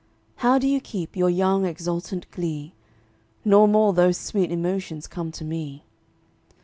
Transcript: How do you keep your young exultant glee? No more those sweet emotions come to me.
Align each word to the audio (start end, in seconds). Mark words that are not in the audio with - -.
How 0.37 0.57
do 0.57 0.67
you 0.67 0.81
keep 0.81 1.15
your 1.15 1.29
young 1.29 1.63
exultant 1.63 2.25
glee? 2.31 2.73
No 3.45 3.67
more 3.67 3.93
those 3.93 4.17
sweet 4.17 4.51
emotions 4.51 5.05
come 5.05 5.31
to 5.33 5.45
me. 5.45 5.83